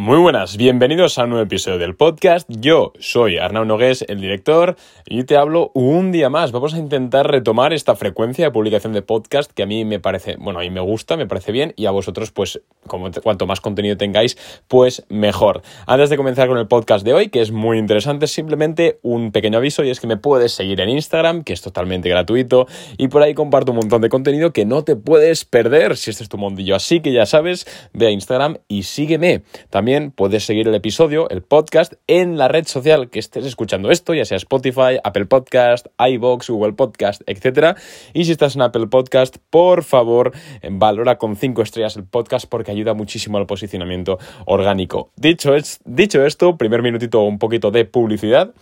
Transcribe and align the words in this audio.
Muy 0.00 0.18
buenas, 0.18 0.56
bienvenidos 0.56 1.18
a 1.18 1.24
un 1.24 1.30
nuevo 1.30 1.42
episodio 1.42 1.76
del 1.76 1.96
podcast. 1.96 2.48
Yo 2.48 2.92
soy 3.00 3.38
Arnau 3.38 3.64
Nogués, 3.64 4.04
el 4.06 4.20
director, 4.20 4.76
y 5.04 5.24
te 5.24 5.36
hablo 5.36 5.72
un 5.74 6.12
día 6.12 6.30
más. 6.30 6.52
Vamos 6.52 6.72
a 6.74 6.78
intentar 6.78 7.28
retomar 7.28 7.72
esta 7.72 7.96
frecuencia 7.96 8.44
de 8.44 8.52
publicación 8.52 8.92
de 8.92 9.02
podcast 9.02 9.50
que 9.50 9.64
a 9.64 9.66
mí 9.66 9.84
me 9.84 9.98
parece, 9.98 10.36
bueno, 10.38 10.60
a 10.60 10.62
mí 10.62 10.70
me 10.70 10.78
gusta, 10.78 11.16
me 11.16 11.26
parece 11.26 11.50
bien, 11.50 11.72
y 11.74 11.86
a 11.86 11.90
vosotros, 11.90 12.30
pues, 12.30 12.60
cuanto 12.86 13.46
más 13.48 13.60
contenido 13.60 13.96
tengáis, 13.96 14.38
pues 14.68 15.04
mejor. 15.08 15.62
Antes 15.88 16.10
de 16.10 16.16
comenzar 16.16 16.46
con 16.46 16.58
el 16.58 16.68
podcast 16.68 17.04
de 17.04 17.14
hoy, 17.14 17.28
que 17.28 17.40
es 17.40 17.50
muy 17.50 17.76
interesante, 17.76 18.28
simplemente 18.28 19.00
un 19.02 19.32
pequeño 19.32 19.58
aviso, 19.58 19.82
y 19.82 19.90
es 19.90 19.98
que 19.98 20.06
me 20.06 20.16
puedes 20.16 20.52
seguir 20.52 20.80
en 20.80 20.90
Instagram, 20.90 21.42
que 21.42 21.52
es 21.52 21.60
totalmente 21.60 22.08
gratuito, 22.08 22.68
y 22.98 23.08
por 23.08 23.22
ahí 23.22 23.34
comparto 23.34 23.72
un 23.72 23.78
montón 23.78 24.00
de 24.00 24.10
contenido 24.10 24.52
que 24.52 24.64
no 24.64 24.84
te 24.84 24.94
puedes 24.94 25.44
perder 25.44 25.96
si 25.96 26.10
este 26.10 26.22
es 26.22 26.28
tu 26.28 26.38
mundillo. 26.38 26.76
Así 26.76 27.00
que 27.00 27.12
ya 27.12 27.26
sabes, 27.26 27.66
ve 27.92 28.06
a 28.06 28.10
Instagram 28.10 28.58
y 28.68 28.84
sígueme. 28.84 29.42
También 29.70 29.87
también 29.88 30.10
puedes 30.10 30.44
seguir 30.44 30.68
el 30.68 30.74
episodio, 30.74 31.30
el 31.30 31.40
podcast, 31.40 31.94
en 32.08 32.36
la 32.36 32.46
red 32.46 32.66
social 32.66 33.08
que 33.08 33.18
estés 33.18 33.46
escuchando 33.46 33.90
esto, 33.90 34.12
ya 34.12 34.26
sea 34.26 34.36
Spotify, 34.36 34.98
Apple 35.02 35.24
Podcast, 35.24 35.86
iBox, 35.98 36.50
Google 36.50 36.74
Podcast, 36.74 37.22
etc. 37.24 37.78
Y 38.12 38.26
si 38.26 38.32
estás 38.32 38.54
en 38.54 38.60
Apple 38.60 38.88
Podcast, 38.88 39.38
por 39.48 39.84
favor, 39.84 40.32
valora 40.70 41.16
con 41.16 41.36
5 41.36 41.62
estrellas 41.62 41.96
el 41.96 42.04
podcast 42.04 42.46
porque 42.50 42.70
ayuda 42.70 42.92
muchísimo 42.92 43.38
al 43.38 43.46
posicionamiento 43.46 44.18
orgánico. 44.44 45.10
Dicho, 45.16 45.54
es, 45.54 45.80
dicho 45.86 46.22
esto, 46.26 46.58
primer 46.58 46.82
minutito 46.82 47.22
un 47.22 47.38
poquito 47.38 47.70
de 47.70 47.86
publicidad. 47.86 48.52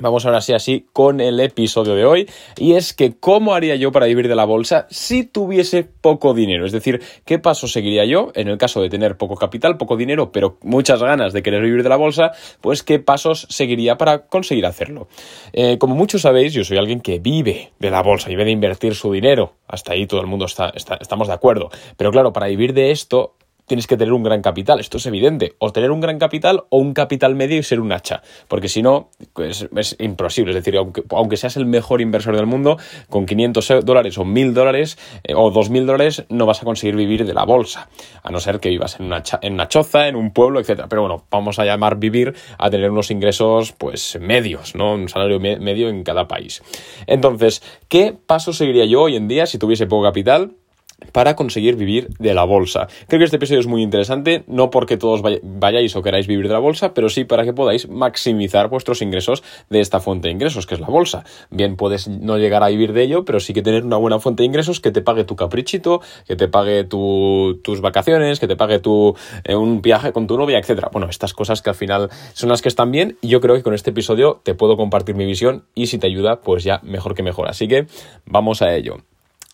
Vamos 0.00 0.24
ahora 0.24 0.40
sí 0.40 0.54
así 0.54 0.86
con 0.92 1.20
el 1.20 1.38
episodio 1.40 1.94
de 1.94 2.06
hoy 2.06 2.28
y 2.56 2.72
es 2.72 2.94
que 2.94 3.12
cómo 3.18 3.54
haría 3.54 3.76
yo 3.76 3.92
para 3.92 4.06
vivir 4.06 4.28
de 4.28 4.34
la 4.34 4.46
bolsa 4.46 4.86
si 4.90 5.24
tuviese 5.24 5.84
poco 5.84 6.32
dinero, 6.32 6.64
es 6.64 6.72
decir, 6.72 7.02
qué 7.26 7.38
paso 7.38 7.68
seguiría 7.68 8.06
yo 8.06 8.32
en 8.34 8.48
el 8.48 8.56
caso 8.56 8.80
de 8.80 8.88
tener 8.88 9.18
poco 9.18 9.36
capital, 9.36 9.76
poco 9.76 9.96
dinero, 9.96 10.32
pero 10.32 10.56
muchas 10.62 11.02
ganas 11.02 11.34
de 11.34 11.42
querer 11.42 11.62
vivir 11.62 11.82
de 11.82 11.88
la 11.90 11.96
bolsa, 11.96 12.32
pues 12.62 12.82
qué 12.82 12.98
pasos 12.98 13.46
seguiría 13.50 13.98
para 13.98 14.26
conseguir 14.26 14.64
hacerlo. 14.64 15.08
Eh, 15.52 15.76
como 15.78 15.94
muchos 15.94 16.22
sabéis, 16.22 16.54
yo 16.54 16.64
soy 16.64 16.78
alguien 16.78 17.00
que 17.00 17.18
vive 17.18 17.72
de 17.78 17.90
la 17.90 18.02
bolsa, 18.02 18.28
vive 18.28 18.44
de 18.44 18.52
invertir 18.52 18.94
su 18.94 19.12
dinero, 19.12 19.54
hasta 19.68 19.92
ahí 19.92 20.06
todo 20.06 20.20
el 20.22 20.26
mundo 20.26 20.46
está, 20.46 20.72
estamos 20.74 21.28
de 21.28 21.34
acuerdo, 21.34 21.70
pero 21.98 22.10
claro, 22.10 22.32
para 22.32 22.46
vivir 22.46 22.72
de 22.72 22.90
esto 22.90 23.34
tienes 23.70 23.86
que 23.86 23.96
tener 23.96 24.12
un 24.12 24.24
gran 24.24 24.42
capital. 24.42 24.80
Esto 24.80 24.96
es 24.96 25.06
evidente. 25.06 25.54
O 25.58 25.70
tener 25.70 25.92
un 25.92 26.00
gran 26.00 26.18
capital 26.18 26.64
o 26.70 26.78
un 26.78 26.92
capital 26.92 27.36
medio 27.36 27.56
y 27.56 27.62
ser 27.62 27.78
un 27.78 27.92
hacha. 27.92 28.20
Porque 28.48 28.68
si 28.68 28.82
no, 28.82 29.10
pues, 29.32 29.68
es 29.76 29.96
imposible. 30.00 30.50
Es 30.50 30.56
decir, 30.56 30.76
aunque, 30.76 31.36
seas 31.36 31.56
el 31.56 31.66
mejor 31.66 32.00
inversor 32.00 32.34
del 32.34 32.46
mundo, 32.46 32.78
con 33.08 33.26
500 33.26 33.84
dólares 33.84 34.18
o 34.18 34.24
1000 34.24 34.54
dólares 34.54 34.98
eh, 35.22 35.34
o 35.36 35.52
2000 35.52 35.86
dólares 35.86 36.24
no 36.30 36.46
vas 36.46 36.62
a 36.62 36.64
conseguir 36.64 36.96
vivir 36.96 37.24
de 37.24 37.32
la 37.32 37.44
bolsa. 37.44 37.88
A 38.24 38.32
no 38.32 38.40
ser 38.40 38.58
que 38.58 38.70
vivas 38.70 38.98
en 38.98 39.06
una, 39.06 39.22
en 39.40 39.52
una 39.52 39.68
choza, 39.68 40.08
en 40.08 40.16
un 40.16 40.32
pueblo, 40.32 40.58
etc. 40.58 40.86
Pero 40.88 41.02
bueno, 41.02 41.26
vamos 41.30 41.60
a 41.60 41.64
llamar 41.64 41.96
vivir 41.96 42.34
a 42.58 42.70
tener 42.70 42.90
unos 42.90 43.12
ingresos 43.12 43.70
pues 43.70 44.18
medios, 44.20 44.74
¿no? 44.74 44.94
Un 44.94 45.08
salario 45.08 45.38
medio 45.38 45.90
en 45.90 46.02
cada 46.02 46.26
país. 46.26 46.60
Entonces, 47.06 47.62
¿qué 47.86 48.16
paso 48.26 48.52
seguiría 48.52 48.86
yo 48.86 49.02
hoy 49.02 49.14
en 49.14 49.28
día 49.28 49.46
si 49.46 49.58
tuviese 49.58 49.86
poco 49.86 50.02
capital? 50.02 50.56
Para 51.12 51.36
conseguir 51.36 51.76
vivir 51.76 52.08
de 52.18 52.34
la 52.34 52.44
bolsa. 52.44 52.88
Creo 53.08 53.18
que 53.18 53.24
este 53.24 53.36
episodio 53.36 53.60
es 53.60 53.66
muy 53.66 53.82
interesante, 53.82 54.44
no 54.46 54.70
porque 54.70 54.96
todos 54.96 55.22
vayáis 55.42 55.96
o 55.96 56.02
queráis 56.02 56.26
vivir 56.26 56.48
de 56.48 56.54
la 56.54 56.60
bolsa, 56.60 56.94
pero 56.94 57.08
sí 57.08 57.24
para 57.24 57.44
que 57.44 57.52
podáis 57.52 57.88
maximizar 57.88 58.68
vuestros 58.68 59.02
ingresos 59.02 59.42
de 59.68 59.80
esta 59.80 60.00
fuente 60.00 60.28
de 60.28 60.32
ingresos, 60.32 60.66
que 60.66 60.74
es 60.74 60.80
la 60.80 60.88
bolsa. 60.88 61.24
Bien, 61.50 61.76
puedes 61.76 62.08
no 62.08 62.38
llegar 62.38 62.62
a 62.62 62.68
vivir 62.68 62.92
de 62.92 63.02
ello, 63.02 63.24
pero 63.24 63.40
sí 63.40 63.52
que 63.52 63.62
tener 63.62 63.84
una 63.84 63.96
buena 63.96 64.18
fuente 64.18 64.42
de 64.42 64.46
ingresos 64.46 64.80
que 64.80 64.90
te 64.90 65.02
pague 65.02 65.24
tu 65.24 65.36
caprichito, 65.36 66.00
que 66.26 66.36
te 66.36 66.48
pague 66.48 66.84
tus 66.84 67.80
vacaciones, 67.80 68.40
que 68.40 68.46
te 68.46 68.56
pague 68.56 68.78
tu, 68.78 69.16
eh, 69.44 69.54
un 69.54 69.82
viaje 69.82 70.12
con 70.12 70.26
tu 70.26 70.36
novia, 70.36 70.58
etc. 70.58 70.88
Bueno, 70.92 71.08
estas 71.08 71.32
cosas 71.32 71.62
que 71.62 71.70
al 71.70 71.76
final 71.76 72.10
son 72.32 72.48
las 72.48 72.62
que 72.62 72.68
están 72.68 72.90
bien 72.90 73.16
y 73.20 73.28
yo 73.28 73.40
creo 73.40 73.54
que 73.56 73.62
con 73.62 73.74
este 73.74 73.90
episodio 73.90 74.40
te 74.42 74.54
puedo 74.54 74.76
compartir 74.76 75.14
mi 75.14 75.24
visión 75.24 75.64
y 75.74 75.86
si 75.86 75.98
te 75.98 76.06
ayuda, 76.06 76.40
pues 76.40 76.64
ya 76.64 76.80
mejor 76.82 77.14
que 77.14 77.22
mejor. 77.22 77.48
Así 77.48 77.68
que 77.68 77.86
vamos 78.26 78.62
a 78.62 78.74
ello. 78.74 78.98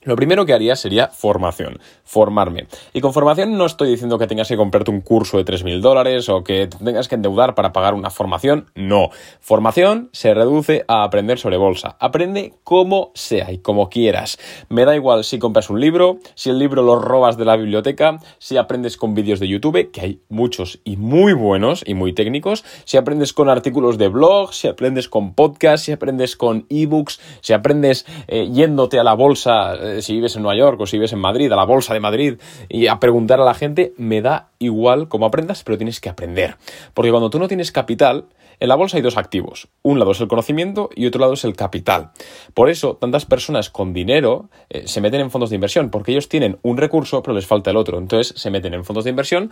Lo 0.06 0.14
primero 0.14 0.46
que 0.46 0.52
haría 0.52 0.76
sería 0.76 1.08
formación, 1.08 1.80
formarme. 2.04 2.68
Y 2.92 3.00
con 3.00 3.12
formación 3.12 3.58
no 3.58 3.66
estoy 3.66 3.90
diciendo 3.90 4.20
que 4.20 4.28
tengas 4.28 4.46
que 4.46 4.56
comprarte 4.56 4.92
un 4.92 5.00
curso 5.00 5.36
de 5.36 5.44
3.000 5.44 5.80
dólares 5.80 6.28
o 6.28 6.44
que 6.44 6.68
tengas 6.68 7.08
que 7.08 7.16
endeudar 7.16 7.56
para 7.56 7.72
pagar 7.72 7.92
una 7.92 8.10
formación, 8.10 8.70
no. 8.76 9.10
Formación 9.40 10.08
se 10.12 10.32
reduce 10.32 10.84
a 10.86 11.02
aprender 11.02 11.40
sobre 11.40 11.56
bolsa. 11.56 11.96
Aprende 11.98 12.54
como 12.62 13.10
sea 13.14 13.50
y 13.50 13.58
como 13.58 13.90
quieras. 13.90 14.38
Me 14.68 14.84
da 14.84 14.94
igual 14.94 15.24
si 15.24 15.40
compras 15.40 15.70
un 15.70 15.80
libro, 15.80 16.20
si 16.36 16.50
el 16.50 16.60
libro 16.60 16.84
lo 16.84 17.00
robas 17.00 17.36
de 17.36 17.44
la 17.44 17.56
biblioteca, 17.56 18.20
si 18.38 18.58
aprendes 18.58 18.96
con 18.96 19.14
vídeos 19.14 19.40
de 19.40 19.48
YouTube, 19.48 19.90
que 19.90 20.00
hay 20.02 20.20
muchos 20.28 20.78
y 20.84 20.96
muy 20.96 21.32
buenos 21.32 21.82
y 21.84 21.94
muy 21.94 22.12
técnicos, 22.12 22.64
si 22.84 22.96
aprendes 22.96 23.32
con 23.32 23.48
artículos 23.48 23.98
de 23.98 24.06
blog, 24.06 24.54
si 24.54 24.68
aprendes 24.68 25.08
con 25.08 25.34
podcast, 25.34 25.84
si 25.84 25.90
aprendes 25.90 26.36
con 26.36 26.64
ebooks, 26.68 27.18
si 27.40 27.54
aprendes 27.54 28.06
eh, 28.28 28.48
yéndote 28.52 29.00
a 29.00 29.02
la 29.02 29.14
bolsa. 29.14 29.74
Eh, 29.74 29.95
si 30.02 30.14
vives 30.14 30.36
en 30.36 30.42
Nueva 30.42 30.58
York 30.58 30.80
o 30.80 30.86
si 30.86 30.96
vives 30.96 31.12
en 31.12 31.18
Madrid, 31.18 31.50
a 31.52 31.56
la 31.56 31.64
Bolsa 31.64 31.94
de 31.94 32.00
Madrid, 32.00 32.34
y 32.68 32.86
a 32.86 32.98
preguntar 32.98 33.40
a 33.40 33.44
la 33.44 33.54
gente, 33.54 33.92
me 33.96 34.22
da 34.22 34.50
igual 34.58 35.08
cómo 35.08 35.26
aprendas, 35.26 35.62
pero 35.64 35.78
tienes 35.78 36.00
que 36.00 36.08
aprender. 36.08 36.56
Porque 36.94 37.10
cuando 37.10 37.30
tú 37.30 37.38
no 37.38 37.48
tienes 37.48 37.72
capital, 37.72 38.26
en 38.58 38.68
la 38.68 38.74
bolsa 38.74 38.96
hay 38.96 39.02
dos 39.02 39.16
activos. 39.16 39.68
Un 39.82 39.98
lado 39.98 40.12
es 40.12 40.20
el 40.20 40.28
conocimiento 40.28 40.88
y 40.94 41.06
otro 41.06 41.20
lado 41.20 41.34
es 41.34 41.44
el 41.44 41.54
capital. 41.54 42.10
Por 42.54 42.70
eso, 42.70 42.96
tantas 42.96 43.26
personas 43.26 43.70
con 43.70 43.92
dinero 43.92 44.48
eh, 44.70 44.86
se 44.86 45.00
meten 45.00 45.20
en 45.20 45.30
fondos 45.30 45.50
de 45.50 45.56
inversión, 45.56 45.90
porque 45.90 46.12
ellos 46.12 46.28
tienen 46.28 46.58
un 46.62 46.76
recurso, 46.76 47.22
pero 47.22 47.34
les 47.34 47.46
falta 47.46 47.70
el 47.70 47.76
otro. 47.76 47.98
Entonces, 47.98 48.34
se 48.40 48.50
meten 48.50 48.74
en 48.74 48.84
fondos 48.84 49.04
de 49.04 49.10
inversión 49.10 49.50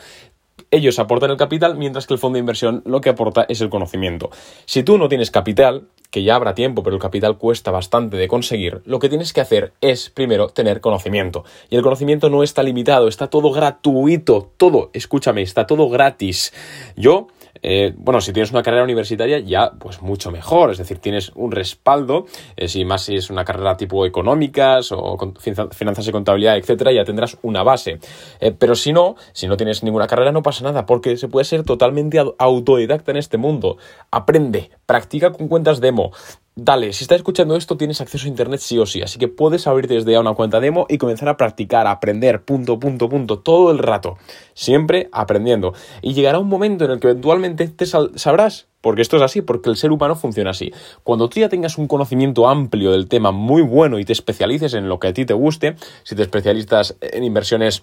ellos 0.71 0.99
aportan 0.99 1.31
el 1.31 1.37
capital, 1.37 1.77
mientras 1.77 2.07
que 2.07 2.15
el 2.15 2.21
fondo 2.21 2.37
de 2.37 2.41
inversión 2.41 2.83
lo 2.85 3.01
que 3.01 3.11
aporta 3.11 3.47
es 3.49 3.61
el 3.61 3.71
conocimiento. 3.71 4.31
Si 4.67 4.83
tú 4.83 4.99
no 4.99 5.09
tienes 5.09 5.31
capital, 5.31 5.89
que 6.11 6.23
ya 6.23 6.37
habrá 6.37 6.55
tiempo, 6.55 6.83
pero 6.83 6.95
el 6.95 7.03
capital 7.03 7.39
cuesta 7.39 7.71
bastante 7.71 8.17
de 8.17 8.29
conseguir, 8.29 8.83
lo 8.85 9.01
que 9.01 9.09
tienes 9.09 9.33
que 9.33 9.41
hacer 9.41 9.73
es 9.81 10.11
primero 10.11 10.49
tener 10.49 10.81
conocimiento. 10.81 11.45
Y 11.71 11.77
el 11.77 11.83
conocimiento 11.83 12.31
no 12.31 12.43
está 12.43 12.63
limitado, 12.63 13.09
está 13.09 13.29
todo 13.29 13.51
gratuito, 13.51 14.53
todo, 14.57 14.91
escúchame, 14.93 15.43
está 15.43 15.67
todo 15.67 15.89
gratis. 15.89 16.53
Yo 16.97 17.29
eh, 17.67 17.95
bueno, 17.97 18.21
si 18.21 18.35
tienes 18.35 18.51
una 18.51 18.63
carrera 18.63 18.85
universitaria 18.85 19.39
ya 19.39 19.73
pues 19.73 20.03
mucho 20.03 20.31
mejor, 20.31 20.71
es 20.71 20.77
decir, 20.77 20.99
tienes 20.99 21.33
un 21.35 21.51
respaldo, 21.51 22.27
eh, 22.57 22.69
si 22.69 22.85
más 22.85 23.05
si 23.05 23.17
es 23.17 23.31
una 23.31 23.43
carrera 23.43 23.79
tipo 23.79 24.05
económicas 24.05 24.93
o 24.93 25.17
finanzas 25.71 26.07
y 26.07 26.13
contabilidad, 26.13 26.59
etcétera, 26.59 26.93
ya 26.93 27.05
tendrás 27.05 27.39
una 27.41 27.63
base. 27.63 28.01
Eh, 28.41 28.53
pero 28.53 28.75
si 28.75 28.93
no, 28.93 29.17
si 29.33 29.49
no 29.49 29.57
tienes 29.57 29.83
ninguna 29.83 30.07
carrera 30.07 30.31
no 30.31 30.43
pasa 30.43 30.63
nada, 30.63 30.85
porque 30.85 31.17
se 31.17 31.29
puede 31.29 31.47
ser 31.47 31.63
totalmente 31.65 32.23
autodidacta 32.39 33.13
en 33.13 33.17
este 33.17 33.39
mundo. 33.39 33.79
Aprende, 34.11 34.71
practica 34.85 35.33
con 35.33 35.49
cuentas 35.49 35.81
demo, 35.81 36.13
Dale, 36.57 36.93
si 36.93 37.03
estás 37.03 37.17
escuchando 37.17 37.57
esto 37.57 37.77
tienes 37.77 38.01
acceso 38.01 38.27
a 38.27 38.29
internet 38.29 38.61
sí 38.61 38.79
o 38.79 38.87
sí, 38.87 39.03
así 39.03 39.19
que 39.19 39.27
puedes 39.27 39.67
abrirte 39.67 39.95
desde 39.95 40.13
ya 40.13 40.21
una 40.21 40.35
cuenta 40.35 40.61
demo 40.61 40.87
y 40.89 40.99
comenzar 40.99 41.29
a 41.29 41.37
practicar, 41.37 41.89
a 41.89 41.91
aprender, 41.91 42.45
punto, 42.45 42.79
punto, 42.79 43.09
punto, 43.09 43.41
todo 43.41 43.73
el 43.73 43.79
rato, 43.79 44.19
siempre 44.55 45.09
aprendiendo. 45.11 45.75
Y 46.01 46.15
llegará 46.15 46.39
un 46.39 46.47
momento 46.47 46.85
en 46.85 46.93
el 46.93 47.01
que 47.01 47.09
eventualmente 47.09 47.67
te 47.67 47.87
sabrás, 47.87 48.69
porque 48.83 49.03
esto 49.03 49.17
es 49.17 49.23
así, 49.23 49.43
porque 49.43 49.69
el 49.69 49.75
ser 49.75 49.91
humano 49.91 50.15
funciona 50.15 50.51
así. 50.51 50.73
Cuando 51.03 51.29
tú 51.29 51.41
ya 51.41 51.49
tengas 51.49 51.77
un 51.77 51.89
conocimiento 51.89 52.47
amplio 52.47 52.93
del 52.93 53.09
tema 53.09 53.33
muy 53.33 53.63
bueno 53.63 53.99
y 53.99 54.05
te 54.05 54.13
especialices 54.13 54.75
en 54.75 54.89
lo 54.89 55.01
que 55.01 55.09
a 55.09 55.13
ti 55.13 55.25
te 55.25 55.35
guste, 55.35 55.75
si 56.05 56.15
te 56.15 56.23
especializas 56.23 56.95
en 57.01 57.25
inversiones 57.25 57.83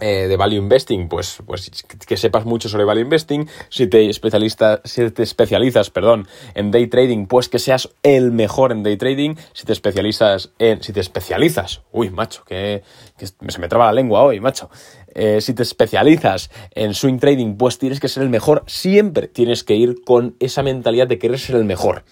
eh, 0.00 0.26
de 0.28 0.36
value 0.36 0.56
investing, 0.56 1.08
pues, 1.08 1.38
pues 1.46 1.70
que 2.06 2.16
sepas 2.16 2.44
mucho 2.44 2.68
sobre 2.68 2.84
value 2.84 3.02
investing. 3.02 3.48
Si 3.68 3.86
te, 3.86 4.08
especialista, 4.08 4.80
si 4.84 5.10
te 5.10 5.22
especializas 5.22 5.90
perdón, 5.90 6.26
en 6.54 6.70
day 6.70 6.86
trading, 6.86 7.26
pues 7.26 7.48
que 7.48 7.58
seas 7.58 7.90
el 8.02 8.32
mejor 8.32 8.72
en 8.72 8.82
day 8.82 8.96
trading. 8.96 9.34
Si 9.52 9.66
te 9.66 9.72
especializas 9.72 10.50
en. 10.58 10.82
Si 10.82 10.92
te 10.92 11.00
especializas. 11.00 11.82
Uy, 11.92 12.10
macho, 12.10 12.44
que, 12.44 12.82
se 13.18 13.60
me 13.60 13.68
traba 13.68 13.86
la 13.86 13.92
lengua 13.92 14.22
hoy, 14.22 14.40
macho. 14.40 14.70
Eh, 15.14 15.40
si 15.40 15.54
te 15.54 15.62
especializas 15.62 16.50
en 16.74 16.94
swing 16.94 17.18
trading, 17.18 17.56
pues 17.56 17.78
tienes 17.78 18.00
que 18.00 18.08
ser 18.08 18.22
el 18.22 18.28
mejor. 18.28 18.62
Siempre 18.66 19.28
tienes 19.28 19.64
que 19.64 19.74
ir 19.74 20.02
con 20.04 20.36
esa 20.40 20.62
mentalidad 20.62 21.08
de 21.08 21.18
querer 21.18 21.38
ser 21.38 21.56
el 21.56 21.64
mejor. 21.64 22.04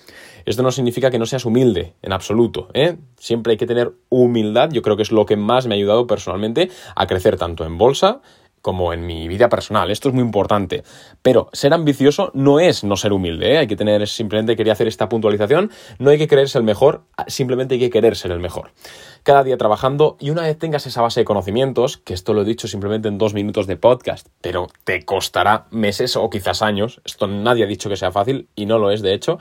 Esto 0.48 0.62
no 0.62 0.72
significa 0.72 1.10
que 1.10 1.18
no 1.18 1.26
seas 1.26 1.44
humilde, 1.44 1.92
en 2.00 2.14
absoluto. 2.14 2.68
¿eh? 2.72 2.96
Siempre 3.18 3.50
hay 3.50 3.56
que 3.58 3.66
tener 3.66 3.92
humildad. 4.08 4.70
Yo 4.72 4.80
creo 4.80 4.96
que 4.96 5.02
es 5.02 5.12
lo 5.12 5.26
que 5.26 5.36
más 5.36 5.66
me 5.66 5.74
ha 5.74 5.76
ayudado 5.76 6.06
personalmente 6.06 6.70
a 6.96 7.06
crecer 7.06 7.36
tanto 7.36 7.66
en 7.66 7.76
bolsa 7.76 8.22
como 8.62 8.92
en 8.92 9.06
mi 9.06 9.28
vida 9.28 9.48
personal. 9.48 9.90
Esto 9.90 10.08
es 10.08 10.14
muy 10.14 10.22
importante. 10.22 10.82
Pero 11.22 11.48
ser 11.52 11.72
ambicioso 11.74 12.30
no 12.34 12.60
es 12.60 12.84
no 12.84 12.96
ser 12.96 13.12
humilde. 13.12 13.54
¿eh? 13.54 13.58
Hay 13.58 13.66
que 13.66 13.76
tener, 13.76 14.06
simplemente 14.08 14.56
quería 14.56 14.72
hacer 14.72 14.88
esta 14.88 15.08
puntualización, 15.08 15.70
no 15.98 16.10
hay 16.10 16.18
que 16.18 16.28
querer 16.28 16.48
ser 16.48 16.60
el 16.60 16.66
mejor, 16.66 17.02
simplemente 17.26 17.74
hay 17.74 17.80
que 17.80 17.90
querer 17.90 18.16
ser 18.16 18.30
el 18.30 18.40
mejor. 18.40 18.72
Cada 19.22 19.44
día 19.44 19.56
trabajando 19.56 20.16
y 20.20 20.30
una 20.30 20.42
vez 20.42 20.58
tengas 20.58 20.86
esa 20.86 21.02
base 21.02 21.20
de 21.20 21.24
conocimientos, 21.24 21.98
que 21.98 22.14
esto 22.14 22.32
lo 22.32 22.42
he 22.42 22.44
dicho 22.44 22.68
simplemente 22.68 23.08
en 23.08 23.18
dos 23.18 23.34
minutos 23.34 23.66
de 23.66 23.76
podcast, 23.76 24.28
pero 24.40 24.68
te 24.84 25.04
costará 25.04 25.66
meses 25.70 26.16
o 26.16 26.30
quizás 26.30 26.62
años, 26.62 27.00
esto 27.04 27.26
nadie 27.26 27.64
ha 27.64 27.66
dicho 27.66 27.88
que 27.88 27.96
sea 27.96 28.12
fácil 28.12 28.48
y 28.54 28.66
no 28.66 28.78
lo 28.78 28.90
es 28.90 29.02
de 29.02 29.14
hecho, 29.14 29.38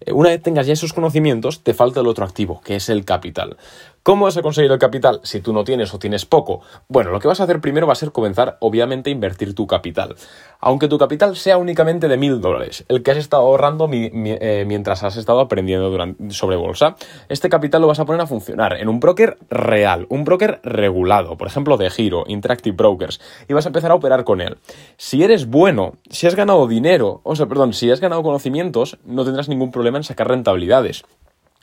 eh, 0.00 0.12
una 0.12 0.30
vez 0.30 0.42
tengas 0.42 0.66
ya 0.66 0.72
esos 0.72 0.92
conocimientos, 0.92 1.62
te 1.62 1.74
falta 1.74 2.00
el 2.00 2.06
otro 2.06 2.24
activo, 2.24 2.60
que 2.64 2.76
es 2.76 2.88
el 2.88 3.04
capital. 3.04 3.56
¿Cómo 4.02 4.24
vas 4.24 4.36
a 4.36 4.42
conseguir 4.42 4.70
el 4.72 4.78
capital 4.78 5.20
si 5.22 5.40
tú 5.40 5.52
no 5.52 5.64
tienes 5.64 5.92
o 5.92 5.98
tienes 5.98 6.24
poco? 6.24 6.62
Bueno, 6.88 7.10
lo 7.10 7.20
que 7.20 7.28
vas 7.28 7.40
a 7.40 7.44
hacer 7.44 7.60
primero 7.60 7.86
va 7.86 7.92
a 7.92 7.96
ser 7.96 8.12
comenzar 8.12 8.56
obviamente, 8.60 9.10
invertir 9.10 9.54
tu 9.54 9.66
capital. 9.66 10.14
Aunque 10.60 10.88
tu 10.88 10.98
capital 10.98 11.36
sea 11.36 11.58
únicamente 11.58 12.08
de 12.08 12.16
mil 12.16 12.40
dólares, 12.40 12.84
el 12.88 13.02
que 13.02 13.10
has 13.10 13.16
estado 13.18 13.42
ahorrando 13.42 13.88
eh, 13.92 14.64
mientras 14.66 15.02
has 15.04 15.16
estado 15.16 15.40
aprendiendo 15.40 15.92
sobre 16.30 16.56
bolsa, 16.56 16.96
este 17.28 17.48
capital 17.48 17.82
lo 17.82 17.88
vas 17.88 18.00
a 18.00 18.06
poner 18.06 18.22
a 18.22 18.26
funcionar 18.26 18.74
en 18.74 18.88
un 18.88 18.98
broker 19.00 19.38
real, 19.50 20.06
un 20.08 20.24
broker 20.24 20.60
regulado, 20.62 21.36
por 21.36 21.46
ejemplo 21.46 21.76
de 21.76 21.90
Giro, 21.90 22.24
Interactive 22.28 22.76
Brokers, 22.76 23.20
y 23.48 23.52
vas 23.52 23.66
a 23.66 23.68
empezar 23.68 23.90
a 23.90 23.94
operar 23.94 24.24
con 24.24 24.40
él. 24.40 24.58
Si 24.96 25.22
eres 25.22 25.46
bueno, 25.46 25.94
si 26.10 26.26
has 26.26 26.34
ganado 26.34 26.66
dinero, 26.66 27.20
o 27.24 27.36
sea, 27.36 27.46
perdón, 27.46 27.72
si 27.72 27.90
has 27.90 28.00
ganado 28.00 28.22
conocimientos, 28.22 28.98
no 29.04 29.24
tendrás 29.24 29.48
ningún 29.48 29.70
problema 29.70 29.98
en 29.98 30.04
sacar 30.04 30.28
rentabilidades 30.28 31.04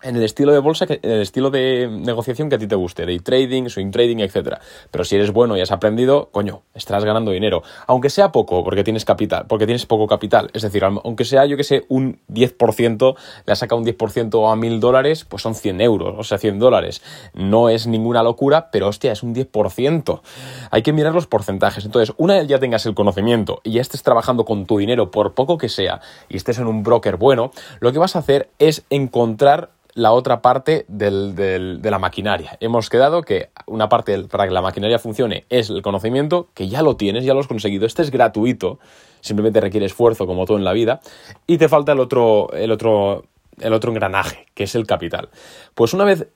en 0.06 0.16
el 0.16 0.24
estilo 0.24 0.54
de 0.54 0.60
bolsa, 0.60 0.86
en 0.88 1.12
el 1.12 1.22
estilo 1.22 1.50
de 1.50 1.90
negociación 1.92 2.48
que 2.50 2.56
a 2.56 2.60
ti 2.60 2.68
te 2.68 2.76
guste, 2.76 3.06
day 3.06 3.20
trading, 3.20 3.70
swing 3.70 3.92
trading, 3.92 4.18
etc. 4.20 4.60
Pero 4.92 5.04
si 5.04 5.16
eres 5.16 5.32
bueno 5.32 5.58
y 5.58 5.62
has 5.62 5.72
aprendido, 5.72 6.30
coño, 6.32 6.62
estarás 6.74 7.04
ganando 7.04 7.32
dinero. 7.32 7.64
Aunque 7.88 8.10
sea 8.10 8.32
poco, 8.32 8.64
porque 8.64 8.84
tienes 8.84 9.04
capital, 9.04 9.46
porque 9.48 9.66
tienes 9.66 9.86
poco 9.86 10.08
capital. 10.08 10.50
Es 10.54 10.62
decir, 10.62 10.84
aunque 10.84 11.26
sea, 11.26 11.46
yo 11.46 11.58
que 11.58 11.64
sé, 11.64 11.86
un 11.90 12.20
10%, 12.32 13.16
le 13.46 13.56
sacado 13.56 13.82
un 13.82 13.88
10% 13.88 14.52
a 14.52 14.56
mil 14.56 14.80
dólares, 14.80 15.26
pues 15.26 15.42
son 15.42 15.56
100 15.56 15.82
euros, 15.82 16.16
o 16.18 16.24
sea, 16.24 16.38
100 16.38 16.60
dólares. 16.60 17.02
No 17.34 17.70
es 17.70 17.88
ninguna 17.88 18.22
locura, 18.22 18.70
pero 18.72 18.88
hostia, 18.88 19.12
es 19.12 19.24
un 19.24 19.34
10%. 19.34 20.22
Hay 20.70 20.82
que 20.84 20.94
mirar 20.94 21.14
los 21.14 21.26
porcentajes. 21.28 21.86
Entonces, 21.86 22.14
una 22.18 22.36
vez 22.36 22.48
ya 22.48 22.60
tengas 22.60 22.86
el 22.86 22.94
conocimiento 22.94 23.62
y 23.64 23.72
ya 23.72 23.82
estés 23.82 24.04
trabajando 24.04 24.46
con 24.46 24.66
tu 24.66 24.78
dinero, 24.78 25.10
por 25.10 25.34
poco 25.34 25.58
que 25.58 25.70
sea, 25.70 26.02
y 26.30 26.38
estés 26.38 26.60
en 26.60 26.68
un 26.68 26.84
broker 26.84 27.18
bueno, 27.18 27.52
lo 27.80 27.92
que 27.92 28.00
vas 28.00 28.16
a 28.16 28.20
hacer 28.20 28.50
es 28.60 28.84
encontrar 28.90 29.70
la 29.96 30.12
otra 30.12 30.42
parte 30.42 30.86
de 30.90 31.80
la 31.82 32.00
maquinaria. 32.00 32.58
Hemos 32.60 32.90
quedado 32.90 33.22
que 33.22 33.50
una 33.66 33.90
parte 33.90 34.20
para 34.26 34.46
que 34.46 34.54
la 34.54 34.62
maquinaria 34.62 35.00
funcione 35.00 35.46
es 35.50 35.70
el 35.70 35.82
conocimiento, 35.82 36.50
que 36.54 36.68
ya 36.68 36.82
lo 36.82 36.98
tienes, 36.98 37.24
ya 37.24 37.34
lo 37.34 37.40
has 37.40 37.48
conseguido. 37.48 37.86
Este 37.86 38.02
es 38.02 38.12
gratuito, 38.12 38.78
simplemente 39.22 39.62
requiere 39.62 39.86
esfuerzo 39.86 40.28
como 40.28 40.46
todo 40.46 40.58
en 40.58 40.66
la 40.66 40.74
vida. 40.74 41.00
Y 41.48 41.58
te 41.58 41.70
falta 41.70 41.94
el 41.94 42.02
otro, 42.02 42.52
el 42.52 42.72
otro, 42.72 43.24
el 43.60 43.72
otro 43.72 43.92
engranaje, 43.92 44.46
que 44.54 44.66
es 44.66 44.76
el 44.76 44.86
capital. 44.86 45.30
Pues 45.74 45.94
una 45.94 46.04
vez 46.04 46.28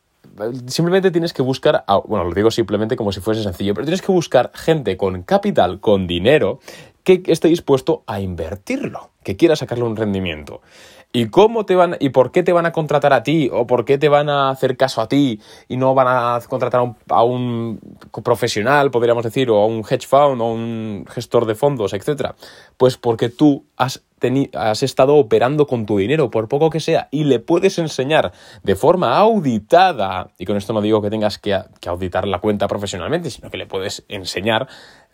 simplemente 0.68 1.12
tienes 1.12 1.34
que 1.34 1.42
buscar, 1.42 1.84
bueno, 2.06 2.24
lo 2.24 2.34
digo 2.34 2.52
simplemente 2.52 2.96
como 2.96 3.12
si 3.12 3.20
fuese 3.20 3.44
sencillo, 3.44 3.74
pero 3.74 3.86
tienes 3.86 4.02
que 4.02 4.12
buscar 4.12 4.52
gente 4.54 4.96
con 4.96 5.24
capital, 5.24 5.82
con 5.82 6.08
dinero, 6.08 6.60
que 7.04 7.24
esté 7.28 7.50
dispuesto 7.50 8.04
a 8.08 8.22
invertirlo, 8.22 9.10
que 9.24 9.36
quiera 9.36 9.58
sacarle 9.58 9.84
un 9.84 9.98
rendimiento. 9.98 10.62
¿Y 11.12 11.30
cómo 11.30 11.66
te 11.66 11.76
van 11.76 11.98
y 12.00 12.10
por 12.10 12.32
qué 12.32 12.44
te 12.44 12.54
van 12.54 12.68
a 12.68 12.72
contratar 12.72 13.14
a 13.14 13.24
ti 13.24 13.50
o 13.52 13.66
por 13.66 13.84
qué 13.84 13.98
te 13.98 14.10
van 14.10 14.30
a 14.30 14.52
hacer 14.52 14.78
caso 14.78 15.02
a 15.02 15.08
ti 15.08 15.42
y 15.68 15.76
no 15.76 15.96
van 15.96 16.06
a 16.08 16.40
contratar 16.48 16.94
a 17.08 17.24
un, 17.24 17.80
profesional, 18.24 18.92
podríamos 18.92 19.24
decir, 19.24 19.50
o 19.50 19.58
a 19.58 19.66
un 19.66 19.80
hedge 19.80 20.06
fund 20.06 20.40
o 20.40 20.46
un 20.46 21.06
gestor 21.10 21.48
de 21.48 21.56
fondos, 21.56 21.94
etcétera? 21.94 22.36
Pues 22.78 22.98
porque 22.98 23.30
tú 23.30 23.66
has 23.76 24.04
has 24.54 24.84
estado 24.84 25.16
operando 25.16 25.68
con 25.68 25.86
tu 25.86 25.98
dinero, 25.98 26.30
por 26.30 26.48
poco 26.48 26.70
que 26.70 26.80
sea, 26.80 27.08
y 27.12 27.24
le 27.24 27.40
puedes 27.40 27.78
enseñar 27.80 28.32
de 28.64 28.76
forma 28.76 29.18
auditada, 29.18 30.32
y 30.38 30.46
con 30.46 30.58
esto 30.58 30.74
no 30.74 30.82
digo 30.82 31.02
que 31.02 31.10
tengas 31.10 31.38
que, 31.38 31.60
auditar 31.88 32.28
la 32.28 32.40
cuenta 32.40 32.68
profesionalmente, 32.68 33.30
sino 33.30 33.50
que 33.50 33.58
le 33.58 33.66
puedes 33.66 34.06
enseñar, 34.08 34.68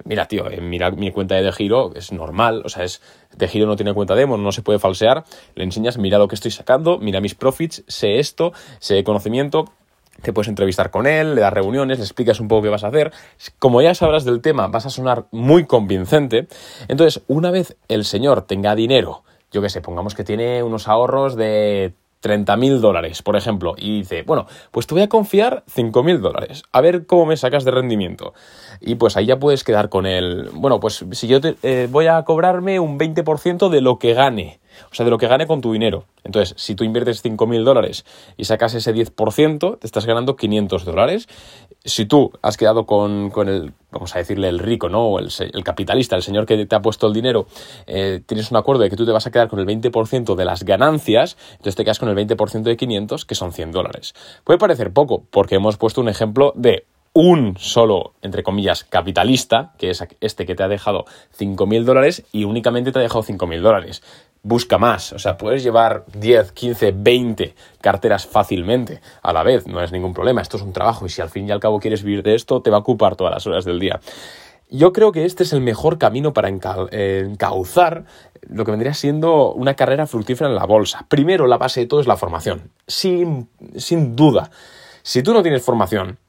mira 0.04 0.28
tío, 0.28 0.50
eh, 0.50 0.62
mira 0.62 0.92
mi 0.92 1.12
cuenta 1.12 1.36
de 1.36 1.52
Giro, 1.52 1.94
es 1.96 2.12
normal, 2.12 2.62
o 2.66 2.70
sea, 2.70 2.84
es 2.84 3.02
de 3.36 3.48
Giro 3.48 3.66
no 3.66 3.76
tiene 3.76 3.94
cuenta 3.94 4.16
demo, 4.16 4.38
no 4.38 4.52
se 4.52 4.62
puede 4.62 4.80
falsear, 4.80 5.24
le 5.56 5.64
enseñas, 5.64 5.98
mira 5.98 6.18
lo 6.18 6.28
que 6.28 6.36
estoy 6.36 6.52
sacando, 6.52 6.98
mira 7.00 7.22
mis 7.22 7.36
profits, 7.36 7.84
sé 7.88 8.20
esto, 8.20 8.54
sé 8.80 9.04
conocimiento, 9.04 9.72
te 10.22 10.34
puedes 10.34 10.48
entrevistar 10.48 10.92
con 10.92 11.08
él, 11.08 11.36
le 11.36 11.42
das 11.42 11.54
reuniones, 11.54 11.98
le 11.98 12.04
explicas 12.04 12.40
un 12.40 12.48
poco 12.48 12.64
qué 12.64 12.70
vas 12.70 12.84
a 12.84 12.88
hacer. 12.88 13.12
Como 13.60 13.82
ya 13.82 13.94
sabrás 13.96 14.26
del 14.26 14.42
tema, 14.42 14.68
vas 14.68 14.86
a 14.86 14.90
sonar 14.90 15.26
muy 15.32 15.66
convincente. 15.66 16.48
Entonces, 16.88 17.24
una 17.28 17.52
vez 17.52 17.76
el 17.88 18.06
señor 18.06 18.44
tenga 18.44 18.76
dinero, 18.76 19.24
yo 19.52 19.62
qué 19.62 19.70
sé, 19.70 19.82
pongamos 19.82 20.16
que 20.16 20.24
tiene 20.24 20.64
unos 20.64 20.88
ahorros 20.88 21.36
de 21.36 21.94
30 22.26 22.58
mil 22.58 22.82
dólares, 22.82 23.22
por 23.22 23.36
ejemplo, 23.36 23.76
y 23.78 24.00
dice, 24.00 24.24
bueno, 24.24 24.48
pues 24.72 24.88
te 24.88 24.96
voy 24.96 25.04
a 25.04 25.10
confiar 25.10 25.64
5 25.68 26.02
mil 26.02 26.22
dólares, 26.22 26.64
a 26.72 26.82
ver 26.82 27.06
cómo 27.06 27.28
me 27.28 27.38
sacas 27.38 27.64
de 27.66 27.72
rendimiento. 27.72 28.34
Y 28.82 28.96
pues 28.96 29.16
ahí 29.16 29.28
ya 29.28 29.38
puedes 29.38 29.64
quedar 29.64 29.90
con 29.90 30.08
él, 30.08 30.50
bueno, 30.54 30.80
pues 30.80 31.06
si 31.12 31.28
yo 31.28 31.40
te, 31.40 31.56
eh, 31.62 31.88
voy 31.90 32.08
a 32.08 32.24
cobrarme 32.24 32.80
un 32.80 32.98
20% 32.98 33.70
de 33.70 33.82
lo 33.82 34.00
que 34.00 34.16
gane 34.16 34.60
o 34.92 34.96
sea, 34.96 35.04
de 35.04 35.12
lo 35.12 35.18
que 35.18 35.28
gane 35.28 35.48
con 35.48 35.62
tu 35.62 35.74
dinero. 35.74 36.06
Entonces, 36.24 36.56
si 36.58 36.76
tú 36.76 36.84
inviertes 36.84 37.24
5.000 37.24 37.64
dólares 37.64 38.06
y 38.38 38.46
sacas 38.46 38.74
ese 38.74 38.94
10%, 38.94 39.80
te 39.80 39.88
estás 39.88 40.06
ganando 40.06 40.36
500 40.36 40.86
dólares. 40.86 41.28
Si 41.84 42.06
tú 42.06 42.32
has 42.42 42.58
quedado 42.58 42.86
con, 42.86 43.32
el, 43.48 43.74
vamos 43.92 44.16
a 44.16 44.20
decirle, 44.20 44.50
el 44.50 44.60
rico, 44.60 44.90
¿no? 44.90 45.20
El, 45.20 45.30
el 45.54 45.64
capitalista, 45.64 46.16
el 46.16 46.24
señor 46.24 46.46
que 46.46 46.66
te 46.66 46.76
ha 46.76 46.82
puesto 46.82 47.08
el 47.08 47.14
dinero, 47.14 47.46
eh, 47.86 48.22
tienes 48.26 48.50
un 48.52 48.58
acuerdo 48.58 48.82
de 48.82 48.90
que 48.90 48.96
tú 48.96 49.06
te 49.06 49.12
vas 49.12 49.28
a 49.28 49.32
quedar 49.32 49.50
con 49.50 49.60
el 49.60 49.66
20% 49.66 50.36
de 50.36 50.46
las 50.46 50.64
ganancias, 50.64 51.38
entonces 51.52 51.76
te 51.76 51.84
quedas 51.84 52.00
con 52.00 52.10
el 52.10 52.16
20% 52.16 52.64
de 52.64 52.78
500, 52.78 53.26
que 53.26 53.36
son 53.36 53.54
100 53.54 53.72
dólares. 53.72 54.16
Puede 54.44 54.58
parecer 54.58 54.92
poco, 54.92 55.24
porque 55.30 55.56
hemos 55.56 55.78
puesto 55.78 56.02
un 56.02 56.10
ejemplo 56.10 56.54
de 56.56 56.86
un 57.16 57.56
solo, 57.58 58.14
entre 58.22 58.44
comillas, 58.44 58.84
capitalista, 58.84 59.72
que 59.78 59.90
es 59.90 60.04
este 60.20 60.46
que 60.46 60.54
te 60.54 60.64
ha 60.64 60.68
dejado 60.68 61.06
5.000 61.40 61.86
dólares 61.86 62.26
y 62.34 62.44
únicamente 62.44 62.92
te 62.92 63.00
ha 63.00 63.02
dejado 63.02 63.24
5.000 63.24 63.62
dólares 63.62 64.04
busca 64.46 64.78
más. 64.78 65.12
O 65.12 65.20
sea, 65.20 65.38
puedes 65.38 65.64
llevar 65.64 66.06
10, 66.14 66.52
15, 66.52 66.94
20 66.96 67.56
carteras 67.82 68.28
fácilmente 68.28 69.02
a 69.24 69.34
la 69.34 69.44
vez, 69.44 69.66
no 69.66 69.82
es 69.82 69.92
ningún 69.92 70.14
problema. 70.14 70.42
Esto 70.42 70.58
es 70.58 70.64
un 70.64 70.72
trabajo 70.72 71.06
y 71.06 71.10
si 71.10 71.22
al 71.22 71.30
fin 71.30 71.50
y 71.50 71.52
al 71.52 71.60
cabo 71.60 71.80
quieres 71.80 72.04
vivir 72.04 72.22
de 72.22 72.36
esto, 72.36 72.62
te 72.62 72.70
va 72.70 72.78
a 72.78 72.82
ocupar 72.82 73.16
todas 73.16 73.34
las 73.34 73.46
horas 73.48 73.66
del 73.66 73.80
día. 73.80 74.00
Yo 74.70 74.94
creo 74.94 75.12
que 75.12 75.26
este 75.26 75.44
es 75.44 75.54
el 75.54 75.62
mejor 75.62 75.98
camino 75.98 76.34
para 76.34 76.50
encauzar 76.50 78.06
lo 78.48 78.66
que 78.66 78.72
vendría 78.72 78.94
siendo 78.94 79.52
una 79.54 79.74
carrera 79.74 80.06
fructífera 80.06 80.50
en 80.50 80.56
la 80.56 80.66
bolsa. 80.66 81.06
Primero, 81.10 81.48
la 81.48 81.58
base 81.58 81.82
de 81.82 81.88
todo 81.88 82.00
es 82.00 82.08
la 82.08 82.18
formación. 82.18 82.72
Sin, 82.88 83.50
sin 83.78 84.16
duda. 84.16 84.52
Si 85.02 85.24
tú 85.24 85.34
no 85.34 85.42
tienes 85.42 85.64
formación 85.64 86.20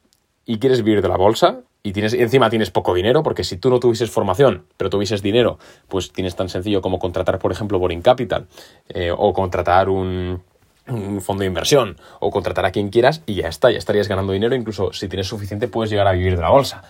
y 0.46 0.58
quieres 0.58 0.82
vivir 0.82 1.02
de 1.02 1.08
la 1.08 1.16
bolsa, 1.16 1.60
y 1.86 1.92
tienes, 1.92 2.14
encima 2.14 2.50
tienes 2.50 2.72
poco 2.72 2.94
dinero, 2.94 3.22
porque 3.22 3.44
si 3.44 3.58
tú 3.58 3.70
no 3.70 3.78
tuvieses 3.78 4.10
formación, 4.10 4.64
pero 4.76 4.90
tuvieses 4.90 5.22
dinero, 5.22 5.60
pues 5.86 6.10
tienes 6.10 6.34
tan 6.34 6.48
sencillo 6.48 6.82
como 6.82 6.98
contratar, 6.98 7.38
por 7.38 7.52
ejemplo, 7.52 7.78
Boring 7.78 8.02
Capital, 8.02 8.48
eh, 8.88 9.12
o 9.16 9.32
contratar 9.32 9.88
un, 9.88 10.42
fondo 11.20 11.42
de 11.42 11.46
inversión, 11.46 11.96
o 12.18 12.32
contratar 12.32 12.66
a 12.66 12.72
quien 12.72 12.88
quieras, 12.88 13.22
y 13.24 13.34
ya 13.34 13.46
está, 13.46 13.70
ya 13.70 13.78
estarías 13.78 14.08
ganando 14.08 14.32
dinero, 14.32 14.56
incluso 14.56 14.92
si 14.92 15.06
tienes 15.06 15.28
suficiente 15.28 15.68
puedes 15.68 15.88
llegar 15.88 16.08
a 16.08 16.12
vivir 16.12 16.34
de 16.34 16.42
la 16.42 16.50
bolsa. 16.50 16.82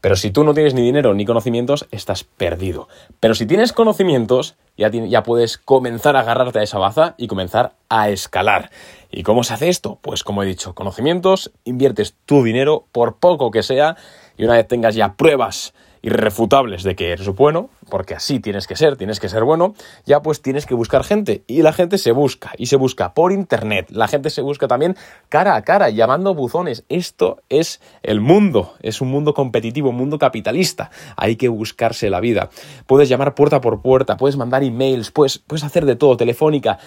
Pero 0.00 0.16
si 0.16 0.32
tú 0.32 0.42
no 0.42 0.52
tienes 0.52 0.74
ni 0.74 0.82
dinero 0.82 1.14
ni 1.14 1.24
conocimientos, 1.24 1.86
estás 1.92 2.24
perdido. 2.24 2.88
Pero 3.20 3.36
si 3.36 3.46
tienes 3.46 3.72
conocimientos, 3.72 4.56
ya, 4.76 4.90
ya 4.90 5.22
puedes 5.22 5.58
comenzar 5.58 6.16
a 6.16 6.20
agarrarte 6.20 6.58
a 6.58 6.62
esa 6.62 6.78
baza 6.78 7.14
y 7.18 7.28
comenzar 7.28 7.74
a 7.88 8.08
escalar. 8.08 8.70
¿Y 9.10 9.22
cómo 9.22 9.42
se 9.44 9.54
hace 9.54 9.68
esto? 9.68 9.98
Pues 10.00 10.22
como 10.22 10.42
he 10.42 10.46
dicho, 10.46 10.74
conocimientos, 10.74 11.52
inviertes 11.64 12.14
tu 12.26 12.44
dinero, 12.44 12.86
por 12.92 13.16
poco 13.16 13.50
que 13.50 13.62
sea, 13.62 13.96
y 14.36 14.44
una 14.44 14.54
vez 14.54 14.68
tengas 14.68 14.94
ya 14.94 15.14
pruebas 15.14 15.74
irrefutables 16.02 16.82
de 16.82 16.96
que 16.96 17.12
eres 17.12 17.28
bueno, 17.28 17.70
porque 17.88 18.14
así 18.14 18.40
tienes 18.40 18.66
que 18.66 18.76
ser, 18.76 18.96
tienes 18.96 19.20
que 19.20 19.28
ser 19.28 19.44
bueno, 19.44 19.74
ya 20.06 20.22
pues 20.22 20.40
tienes 20.42 20.66
que 20.66 20.74
buscar 20.74 21.04
gente. 21.04 21.42
Y 21.46 21.62
la 21.62 21.72
gente 21.72 21.98
se 21.98 22.12
busca, 22.12 22.52
y 22.56 22.66
se 22.66 22.76
busca 22.76 23.14
por 23.14 23.32
internet. 23.32 23.88
La 23.90 24.08
gente 24.08 24.30
se 24.30 24.42
busca 24.42 24.68
también 24.68 24.96
cara 25.28 25.56
a 25.56 25.62
cara, 25.62 25.90
llamando 25.90 26.34
buzones. 26.34 26.84
Esto 26.88 27.42
es 27.48 27.80
el 28.02 28.20
mundo, 28.20 28.74
es 28.82 29.00
un 29.00 29.08
mundo 29.08 29.34
competitivo, 29.34 29.90
un 29.90 29.96
mundo 29.96 30.18
capitalista. 30.18 30.90
Hay 31.16 31.36
que 31.36 31.48
buscarse 31.48 32.10
la 32.10 32.20
vida. 32.20 32.50
Puedes 32.86 33.08
llamar 33.08 33.34
puerta 33.34 33.60
por 33.60 33.82
puerta, 33.82 34.16
puedes 34.16 34.36
mandar 34.36 34.62
emails, 34.62 35.10
puedes, 35.10 35.38
puedes 35.38 35.64
hacer 35.64 35.84
de 35.84 35.96
todo, 35.96 36.16
telefónica, 36.16 36.78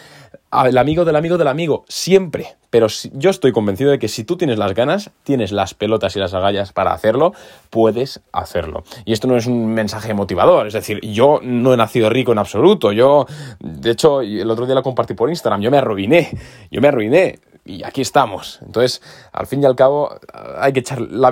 el 0.65 0.77
amigo 0.77 1.03
del 1.03 1.15
amigo 1.15 1.37
del 1.37 1.47
amigo, 1.47 1.83
siempre. 1.87 2.55
Pero 2.69 2.87
yo 3.13 3.29
estoy 3.29 3.51
convencido 3.51 3.91
de 3.91 3.99
que 3.99 4.07
si 4.07 4.23
tú 4.23 4.37
tienes 4.37 4.57
las 4.57 4.73
ganas, 4.73 5.11
tienes 5.23 5.51
las 5.51 5.73
pelotas 5.73 6.15
y 6.15 6.19
las 6.19 6.33
agallas 6.33 6.73
para 6.73 6.93
hacerlo, 6.93 7.33
puedes 7.69 8.21
hacerlo. 8.31 8.83
Y 9.05 9.13
esto 9.13 9.27
no 9.27 9.35
es 9.35 9.45
un 9.47 9.73
mensaje 9.73 10.13
motivador, 10.13 10.67
es 10.67 10.73
decir, 10.73 10.99
yo 11.01 11.39
no 11.43 11.73
he 11.73 11.77
nacido 11.77 12.09
rico 12.09 12.31
en 12.31 12.39
absoluto. 12.39 12.91
Yo, 12.91 13.25
de 13.59 13.91
hecho, 13.91 14.21
el 14.21 14.49
otro 14.49 14.65
día 14.65 14.75
lo 14.75 14.83
compartí 14.83 15.13
por 15.13 15.29
Instagram, 15.29 15.61
yo 15.61 15.71
me 15.71 15.77
arruiné, 15.77 16.37
yo 16.71 16.81
me 16.81 16.87
arruiné. 16.87 17.39
Y 17.65 17.83
aquí 17.83 18.01
estamos. 18.01 18.59
Entonces, 18.65 19.01
al 19.31 19.47
fin 19.47 19.63
y 19.63 19.65
al 19.65 19.75
cabo, 19.75 20.17
hay 20.57 20.73
que 20.73 20.79
echar 20.81 20.99
la, 21.01 21.31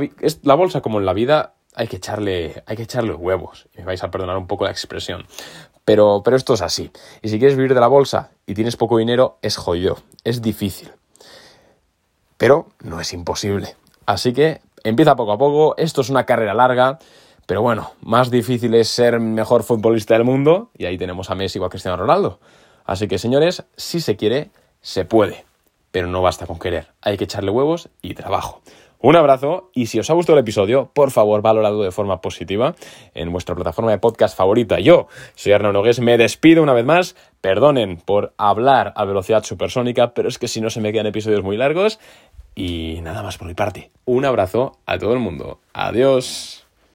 bolsa 0.56 0.82
como 0.82 1.00
en 1.00 1.06
la 1.06 1.14
vida, 1.14 1.56
hay 1.76 1.88
que 1.88 1.98
echarle, 1.98 2.64
hay 2.66 2.78
que 2.78 2.84
echarle 2.84 3.14
huevos. 3.14 3.68
Me 3.78 3.84
vais 3.84 4.02
a 4.04 4.12
perdonar 4.12 4.38
un 4.38 4.48
poco 4.48 4.66
la 4.66 4.72
expresión. 4.72 5.26
Pero, 5.84 6.22
pero 6.24 6.38
esto 6.38 6.54
es 6.54 6.62
así. 6.62 6.92
Y 7.22 7.30
si 7.30 7.40
quieres 7.40 7.58
vivir 7.58 7.74
de 7.74 7.82
la 7.82 7.88
bolsa 7.88 8.32
y 8.46 8.54
tienes 8.54 8.78
poco 8.78 8.98
dinero, 8.98 9.40
es 9.42 9.58
jodido, 9.58 9.98
es 10.24 10.42
difícil. 10.42 10.92
Pero 12.38 12.68
no 12.82 13.02
es 13.02 13.12
imposible. 13.14 13.76
Así 14.06 14.34
que 14.34 14.62
empieza 14.84 15.16
poco 15.16 15.34
a 15.34 15.38
poco, 15.38 15.76
esto 15.78 16.02
es 16.02 16.10
una 16.10 16.26
carrera 16.26 16.54
larga, 16.54 17.00
pero 17.52 17.62
bueno, 17.62 17.92
más 18.00 18.32
difícil 18.32 18.74
es 18.76 18.88
ser 18.88 19.20
mejor 19.20 19.64
futbolista 19.64 20.14
del 20.14 20.24
mundo, 20.24 20.70
y 20.78 20.86
ahí 20.86 20.98
tenemos 20.98 21.30
a 21.30 21.36
Messi 21.36 21.60
o 21.60 21.66
a 21.66 21.70
Cristiano 21.70 21.98
Ronaldo. 21.98 22.40
Así 22.86 23.10
que 23.10 23.18
señores, 23.18 23.66
si 23.76 24.00
se 24.00 24.16
quiere, 24.16 24.52
se 24.80 25.04
puede, 25.04 25.44
pero 25.92 26.08
no 26.08 26.22
basta 26.22 26.48
con 26.48 26.60
querer, 26.60 26.88
hay 27.02 27.18
que 27.18 27.26
echarle 27.26 27.52
huevos 27.52 27.90
y 28.02 28.14
trabajo. 28.14 28.62
Un 29.00 29.18
abrazo 29.18 29.70
y 29.74 29.88
si 29.88 30.00
os 30.00 30.10
ha 30.10 30.14
gustado 30.14 30.38
el 30.38 30.44
episodio, 30.44 30.92
por 30.94 31.12
favor, 31.12 31.42
valorado 31.42 31.84
de 31.84 31.92
forma 31.92 32.22
positiva 32.22 32.74
en 33.14 33.34
vuestra 33.34 33.54
plataforma 33.54 33.92
de 33.92 33.98
podcast 33.98 34.38
favorita. 34.38 34.80
Yo 34.80 35.08
soy 35.36 35.52
Arnaud 35.52 35.74
Nogués, 35.74 36.00
me 36.00 36.18
despido 36.18 36.64
una 36.64 36.72
vez 36.72 36.86
más. 36.86 37.18
Perdonen 37.42 37.98
por 37.98 38.34
hablar 38.38 38.94
a 38.96 39.04
velocidad 39.04 39.44
supersónica, 39.44 40.14
pero 40.14 40.30
es 40.30 40.40
que 40.40 40.48
si 40.48 40.62
no 40.62 40.70
se 40.70 40.80
me 40.80 40.94
quedan 40.94 41.08
episodios 41.08 41.44
muy 41.44 41.58
largos. 41.58 42.00
Y 42.56 43.00
nada 43.02 43.22
más 43.24 43.38
por 43.38 43.50
mi 43.50 43.56
parte. 43.56 43.92
Un 44.06 44.24
abrazo 44.24 44.78
a 44.86 44.98
todo 44.98 45.12
el 45.12 45.20
mundo. 45.20 45.60
Adiós. 45.74 46.61